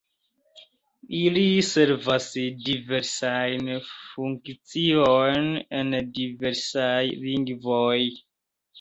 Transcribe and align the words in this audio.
Ili 1.17 1.43
servas 1.67 2.25
diversajn 2.63 3.71
funkciojn 3.91 5.49
en 5.85 5.97
diversaj 6.21 7.01
lingvoj. 7.31 7.97